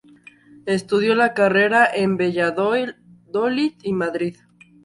[0.65, 4.35] Estudió la carrera en Valladolid y Madrid.